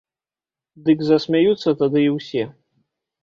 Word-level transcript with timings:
Дык 0.87 1.03
засмяюцца 1.09 1.75
тады 1.81 1.99
і 2.05 2.09
ўсе. 2.17 2.43